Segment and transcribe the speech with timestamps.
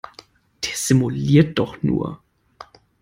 [0.63, 2.23] Der simuliert doch nur!